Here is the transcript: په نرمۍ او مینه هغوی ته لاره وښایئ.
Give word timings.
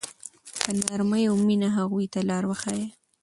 په 0.61 0.69
نرمۍ 0.79 1.23
او 1.29 1.35
مینه 1.47 1.69
هغوی 1.77 2.05
ته 2.13 2.19
لاره 2.29 2.47
وښایئ. 2.49 2.85